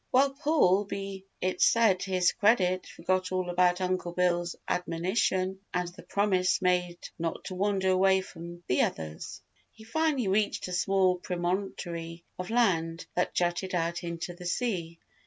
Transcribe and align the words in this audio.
While 0.09 0.31
Paul, 0.31 0.85
be 0.85 1.27
it 1.41 1.61
said 1.61 1.99
to 1.99 2.11
his 2.11 2.31
credit, 2.31 2.87
forgot 2.87 3.31
all 3.31 3.51
about 3.51 3.81
Uncle 3.81 4.13
Bill's 4.13 4.55
admonition 4.67 5.59
and 5.75 5.89
the 5.89 6.01
promise 6.01 6.59
made 6.59 6.97
not 7.19 7.43
to 7.45 7.53
wander 7.53 7.89
away 7.89 8.21
from 8.21 8.63
the 8.65 8.81
others. 8.81 9.43
He 9.71 9.83
finally 9.83 10.27
reached 10.27 10.67
a 10.67 10.73
small 10.73 11.19
promontory 11.19 12.23
of 12.39 12.49
land 12.49 13.05
that 13.13 13.35
jutted 13.35 13.75
out 13.75 14.03
into 14.03 14.33
the 14.33 14.47
sea. 14.47 14.97